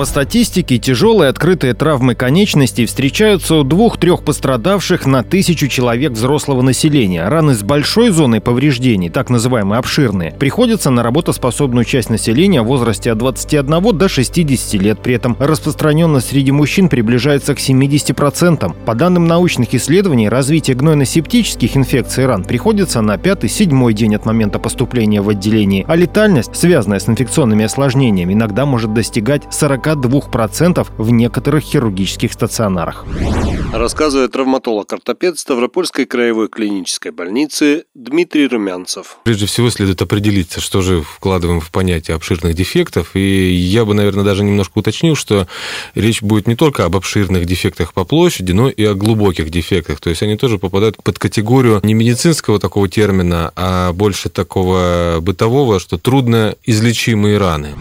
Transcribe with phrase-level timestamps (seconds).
[0.00, 7.28] По статистике, тяжелые открытые травмы конечностей встречаются у двух-трех пострадавших на тысячу человек взрослого населения.
[7.28, 13.12] Раны с большой зоной повреждений, так называемые обширные, приходятся на работоспособную часть населения в возрасте
[13.12, 15.02] от 21 до 60 лет.
[15.02, 18.74] При этом распространенность среди мужчин приближается к 70%.
[18.86, 25.20] По данным научных исследований, развитие гнойно-септических инфекций ран приходится на пятый-седьмой день от момента поступления
[25.20, 31.64] в отделение, а летальность, связанная с инфекционными осложнениями, иногда может достигать 40 42% в некоторых
[31.64, 33.04] хирургических стационарах.
[33.72, 39.18] Рассказывает травматолог-ортопед Ставропольской краевой клинической больницы Дмитрий Румянцев.
[39.24, 43.14] Прежде всего следует определиться, что же вкладываем в понятие обширных дефектов.
[43.14, 45.46] И я бы, наверное, даже немножко уточнил, что
[45.94, 50.00] речь будет не только об обширных дефектах по площади, но и о глубоких дефектах.
[50.00, 55.78] То есть они тоже попадают под категорию не медицинского такого термина, а больше такого бытового,
[55.78, 57.74] что трудно излечимые раны.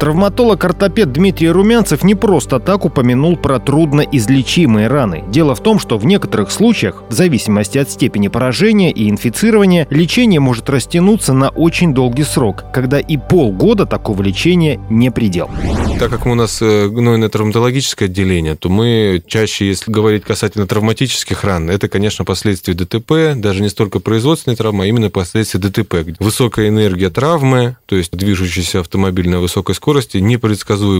[0.00, 5.22] Травматолог-ортопед Дмитрий Румянцев не просто так упомянул про трудноизлечимые раны.
[5.28, 10.40] Дело в том, что в некоторых случаях, в зависимости от степени поражения и инфицирования, лечение
[10.40, 15.50] может растянуться на очень долгий срок, когда и полгода такого лечения не предел.
[15.98, 21.68] Так как у нас э, гнойно-травматологическое отделение, то мы чаще, если говорить касательно травматических ран,
[21.68, 25.96] это, конечно, последствия ДТП, даже не столько производственной травмы, а именно последствия ДТП.
[26.18, 30.16] Высокая энергия травмы, то есть движущийся автомобиль на высокой скорости, скорости,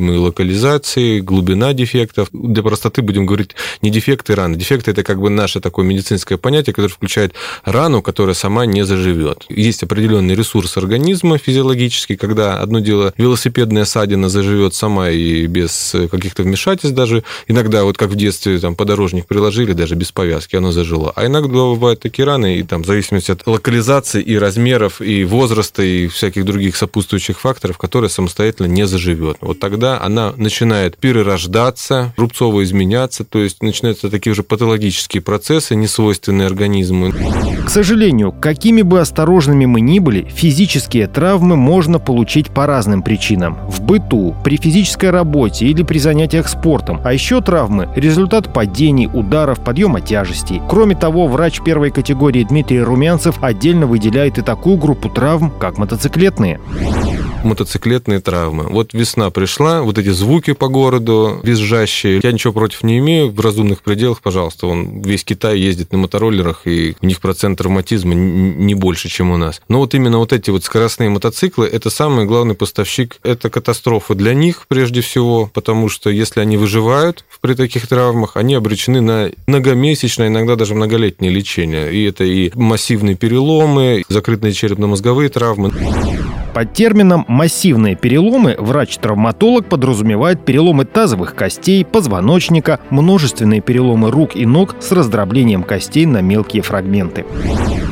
[0.01, 2.29] непредсказуемые локализации, глубина дефектов.
[2.33, 4.57] Для простоты будем говорить не дефекты раны.
[4.57, 7.35] Дефекты– это как бы наше такое медицинское понятие, которое включает
[7.65, 9.45] рану, которая сама не заживет.
[9.49, 16.43] Есть определенный ресурс организма физиологический, когда одно дело велосипедная ссадина заживет сама и без каких-то
[16.43, 17.23] вмешательств даже.
[17.49, 21.13] Иногда, вот как в детстве, там подорожник приложили, даже без повязки, оно зажило.
[21.15, 25.83] А иногда бывают такие раны, и там в зависимости от локализации и размеров, и возраста,
[25.83, 29.37] и всяких других сопутствующих факторов, которые самостоятельно не заживет.
[29.41, 36.47] Вот тогда она начинает перерождаться, рубцово изменяться, то есть начинаются такие же патологические процессы, несвойственные
[36.47, 37.13] организму.
[37.65, 43.59] К сожалению, какими бы осторожными мы ни были, физические травмы можно получить по разным причинам.
[43.69, 47.01] В быту, при физической работе или при занятиях спортом.
[47.05, 50.61] А еще травмы– результат падений, ударов, подъема тяжестей.
[50.69, 56.61] Кроме того, врач первой категории Дмитрий Румянцев отдельно выделяет и такую группу травм, как мотоциклетные
[57.45, 58.65] мотоциклетные травмы.
[58.65, 62.21] Вот весна пришла, вот эти звуки по городу визжащие.
[62.23, 64.67] Я ничего против не имею, в разумных пределах, пожалуйста.
[64.67, 69.37] Он весь Китай ездит на мотороллерах, и у них процент травматизма не больше, чем у
[69.37, 69.61] нас.
[69.69, 73.19] Но вот именно вот эти вот скоростные мотоциклы, это самый главный поставщик.
[73.23, 78.55] Это катастрофа для них, прежде всего, потому что если они выживают при таких травмах, они
[78.55, 81.93] обречены на многомесячное, иногда даже многолетнее лечение.
[81.93, 85.73] И это и массивные переломы, закрытые черепно-мозговые травмы.
[86.55, 94.75] Под термином «массивные переломы» врач-травматолог подразумевает переломы тазовых костей, позвоночника, множественные переломы рук и ног
[94.81, 97.25] с раздроблением костей на мелкие фрагменты.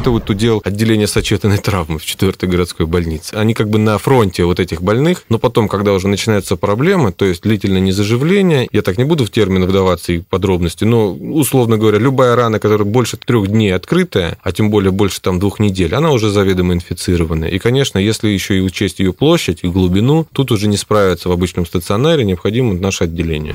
[0.01, 3.35] Это вот удел отделения сочетанной травмы в 4 городской больнице.
[3.35, 7.25] Они как бы на фронте вот этих больных, но потом, когда уже начинаются проблемы, то
[7.25, 11.99] есть длительное незаживление, я так не буду в термины вдаваться и подробности, но, условно говоря,
[11.99, 16.11] любая рана, которая больше трех дней открытая, а тем более больше там двух недель, она
[16.13, 17.49] уже заведомо инфицированная.
[17.49, 21.29] И, конечно, если еще еще и учесть ее площадь и глубину, тут уже не справиться
[21.29, 23.55] в обычном стационаре, необходимо наше отделение.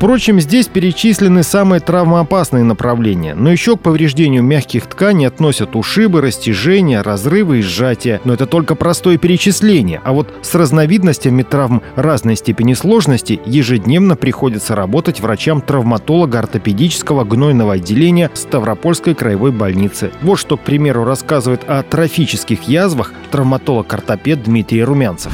[0.00, 7.02] Впрочем, здесь перечислены самые травмоопасные направления, но еще к повреждению мягких тканей относят ушибы, растяжения,
[7.02, 8.18] разрывы и сжатия.
[8.24, 14.74] Но это только простое перечисление, а вот с разновидностями травм разной степени сложности ежедневно приходится
[14.74, 20.12] работать врачам травматолога ортопедического гнойного отделения Ставропольской краевой больницы.
[20.22, 25.30] Вот что, к примеру, рассказывает о трофических язвах травматолог-ортопед Дмитрий Румянцев.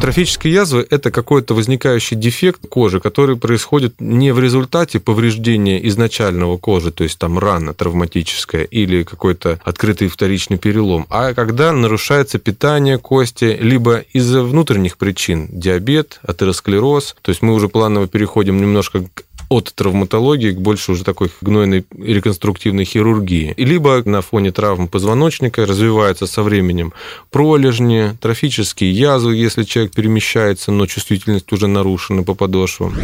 [0.00, 6.92] Трофические язвы– это какой-то возникающий дефект кожи, который происходит не в результате повреждения изначального кожи,
[6.92, 13.56] то есть там рана травматическая или какой-то открытый вторичный перелом, а когда нарушается питание кости
[13.58, 19.72] либо из-за внутренних причин– диабет, атеросклероз, то есть мы уже планово переходим немножко к от
[19.74, 23.54] травматологии к больше уже такой гнойной реконструктивной хирургии.
[23.56, 26.92] Либо на фоне травм позвоночника развиваются со временем
[27.30, 32.94] пролежни, трофические язвы, если человек перемещается, но чувствительность уже нарушена по подошвам.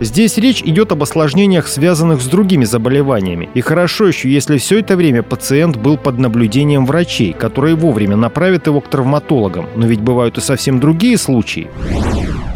[0.00, 3.48] Здесь речь идет об осложнениях, связанных с другими заболеваниями.
[3.54, 8.66] И хорошо еще, если все это время пациент был под наблюдением врачей, которые вовремя направят
[8.66, 9.66] его к травматологам.
[9.76, 11.68] Но ведь бывают и совсем другие случаи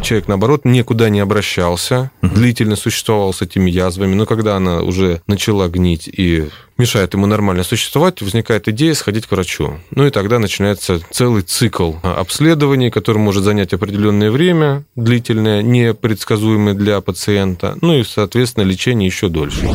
[0.03, 2.35] человек, наоборот, никуда не обращался, угу.
[2.35, 7.63] длительно существовал с этими язвами, но когда она уже начала гнить и мешает ему нормально
[7.63, 9.79] существовать, возникает идея сходить к врачу.
[9.91, 16.99] Ну и тогда начинается целый цикл обследований, который может занять определенное время, длительное, непредсказуемое для
[17.01, 19.69] пациента, ну и, соответственно, лечение еще дольше.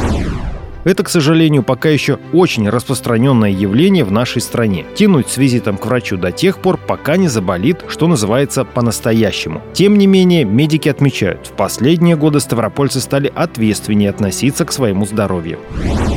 [0.88, 4.86] Это, к сожалению, пока еще очень распространенное явление в нашей стране.
[4.94, 9.60] Тянуть с визитом к врачу до тех пор, пока не заболит, что называется, по-настоящему.
[9.74, 15.58] Тем не менее, медики отмечают, в последние годы ставропольцы стали ответственнее относиться к своему здоровью.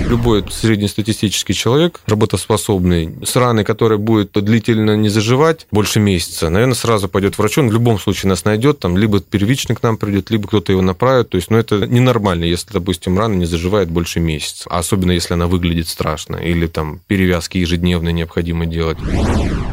[0.08, 7.10] Любой среднестатистический человек, работоспособный, с раной, которая будет длительно не заживать, больше месяца, наверное, сразу
[7.10, 7.60] пойдет к врачу.
[7.60, 10.82] Он в любом случае нас найдет, там, либо первичный к нам придет, либо кто-то его
[10.82, 11.30] направит.
[11.30, 14.68] То есть, ну, это ненормально, если, допустим, рана не заживает больше месяца месяц.
[14.70, 16.38] Особенно, если она выглядит страшно.
[16.38, 18.98] Или там перевязки ежедневно необходимо делать.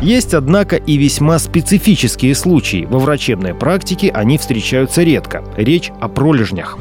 [0.02, 2.86] Есть, однако, и весьма специфические случаи.
[2.88, 5.44] Во врачебной практике они встречаются редко.
[5.56, 6.78] Речь о пролежнях.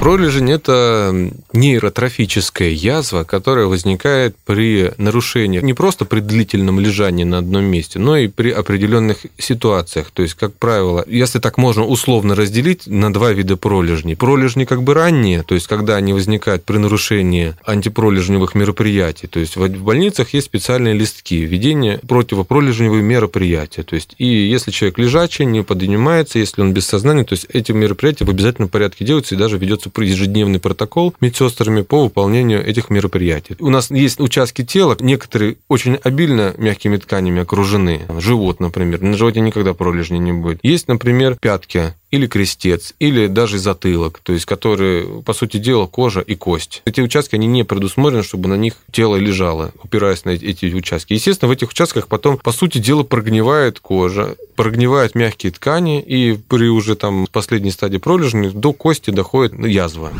[0.00, 7.64] Пролежень– это нейротрофическая язва, которая возникает при нарушении не просто при длительном лежании на одном
[7.64, 10.10] месте, но и при определенных ситуациях.
[10.12, 14.16] То есть, как правило, если так можно условно разделить на два вида пролежней.
[14.16, 19.26] Пролежни как бы ранние, то есть, когда они возникают при нарушении антипролежневых мероприятий.
[19.26, 23.82] То есть, в больницах есть специальные листки введения противопролежневые мероприятия.
[23.82, 27.72] То есть, и если человек лежачий, не поднимается, если он без сознания, то есть, эти
[27.72, 33.56] мероприятия в обязательном порядке делаются и даже ведется ежедневный протокол медсестрами по выполнению этих мероприятий.
[33.60, 38.02] У нас есть участки тела, некоторые очень обильно мягкими тканями окружены.
[38.18, 39.02] Живот, например.
[39.02, 40.60] На животе никогда пролежни не будет.
[40.62, 46.20] Есть, например, пятки или крестец, или даже затылок, то есть которые, по сути дела, кожа
[46.20, 46.82] и кость.
[46.84, 51.12] Эти участки, они не предусмотрены, чтобы на них тело лежало, упираясь на эти участки.
[51.12, 56.68] Естественно, в этих участках потом, по сути дела, прогнивает кожа, прогнивают мягкие ткани, и при
[56.68, 60.12] уже там последней стадии пролежни до кости доходит язва.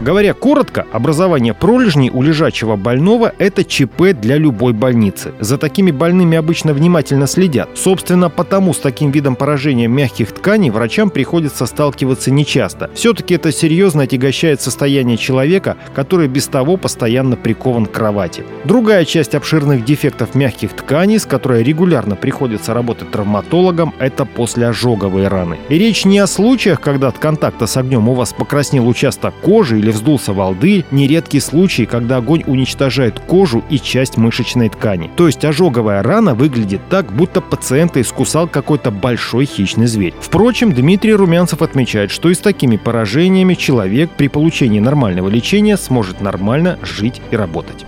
[0.00, 5.32] Говоря коротко, образование пролежней у лежачего больного– это ЧП для любой больницы.
[5.40, 7.70] За такими больными обычно внимательно следят.
[7.74, 12.90] Собственно, потому с таким видом поражения мягких тканей врачам приходится сталкиваться нечасто.
[12.94, 18.44] Все-таки это серьезно отягощает состояние человека, который без того постоянно прикован к кровати.
[18.64, 25.58] Другая часть обширных дефектов мягких тканей, с которой регулярно приходится работать травматологом, это послеожоговые раны.
[25.68, 29.78] И речь не о случаях, когда от контакта с огнем у вас покраснел участок кожи
[29.78, 35.10] или вздулся волдырь– нередкий случай, когда огонь уничтожает кожу и часть мышечной ткани.
[35.16, 40.14] То есть ожоговая рана выглядит так, будто пациента искусал какой-то большой хищный зверь.
[40.20, 46.20] Впрочем, Дмитрий Румянцев отмечает, что и с такими поражениями человек при получении нормального лечения сможет
[46.20, 47.84] нормально жить и работать.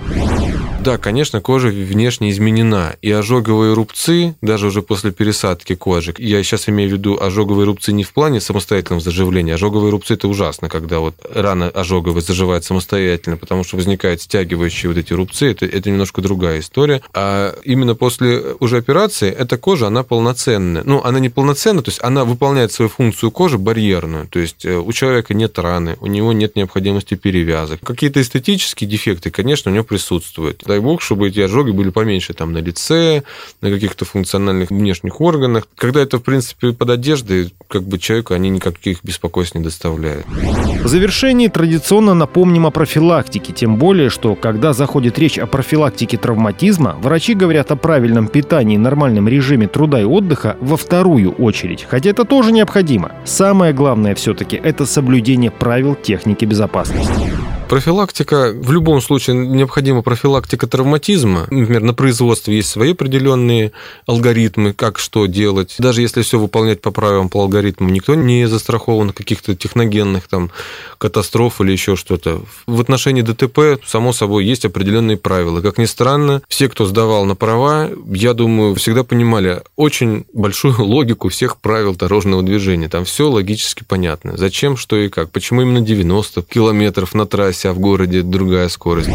[0.81, 2.97] Да, конечно, кожа внешне изменена.
[3.03, 7.93] И ожоговые рубцы, даже уже после пересадки кожи, я сейчас имею в виду ожоговые рубцы
[7.93, 9.55] не в плане самостоятельного заживления.
[9.55, 14.97] Ожоговые рубцы– это ужасно, когда вот рана ожоговая заживает самостоятельно, потому что возникают стягивающие вот
[14.97, 15.51] эти рубцы.
[15.51, 17.03] Это, это немножко другая история.
[17.12, 20.83] А именно после уже операции эта кожа, она полноценная.
[20.85, 23.00] Ну, она не полноценная, то есть она выполняет свою функцию
[23.32, 24.26] кожи барьерную.
[24.29, 27.81] То есть э, у человека нет раны, у него нет необходимости перевязок.
[27.81, 32.52] Какие-то эстетические дефекты, конечно, у него присутствуют дай бог, чтобы эти ожоги были поменьше там
[32.52, 33.23] на лице,
[33.61, 35.67] на каких-то функциональных внешних органах.
[35.76, 40.26] Когда это, в принципе, под одеждой, как бы человеку они никаких беспокойств не доставляют.
[40.82, 46.97] В завершении традиционно напомним о профилактике, тем более, что когда заходит речь о профилактике травматизма,
[47.00, 52.25] врачи говорят о правильном питании нормальном режиме труда и отдыха во вторую очередь, хотя это
[52.25, 52.80] тоже необходимо.
[53.25, 57.31] Самое главное все-таки это соблюдение правил техники безопасности.
[57.71, 61.47] Профилактика, в любом случае необходима профилактика травматизма.
[61.53, 63.71] Например, на производстве есть свои определенные
[64.07, 65.77] алгоритмы, как что делать.
[65.79, 70.50] Даже если все выполнять по правилам, по алгоритмам, никто не застрахован каких-то техногенных там
[70.99, 72.43] катастроф или еще что-то.
[72.67, 75.61] В отношении ДТП, само собой, есть определенные правила.
[75.61, 81.29] Как ни странно, все, кто сдавал на права, я думаю, всегда понимали очень большую логику
[81.29, 82.89] всех правил дорожного движения.
[82.89, 84.37] Там все логически понятно.
[84.37, 85.31] Зачем, что и как.
[85.31, 89.11] Почему именно 90 километров на трассе а в городе другая скорость.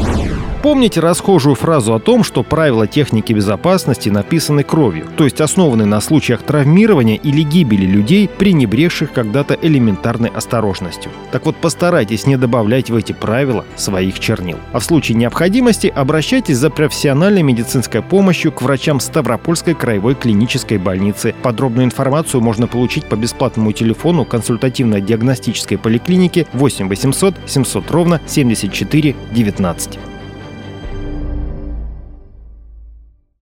[0.65, 6.01] Помните расхожую фразу о том, что правила техники безопасности написаны кровью, то есть основаны на
[6.01, 11.11] случаях травмирования или гибели людей, пренебрегших когда-то элементарной осторожностью.
[11.31, 14.57] Так вот, постарайтесь не добавлять в эти правила своих чернил.
[14.73, 21.35] А в случае необходимости обращайтесь за профессиональной медицинской помощью к врачам Ставропольской краевой клинической больницы.
[21.43, 29.99] Подробную информацию можно получить по бесплатному телефону консультативно-диагностической поликлиники 8 800 700 ровно 74 19.